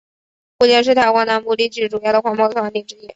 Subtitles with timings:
[0.59, 3.07] 目前是台湾南部地区主要的环保团体之一。